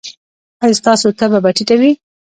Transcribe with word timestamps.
ایا 0.63 0.77
ستاسو 0.79 1.07
تبه 1.19 1.39
به 1.43 1.49
ټیټه 1.57 1.75
وي؟ 1.79 1.91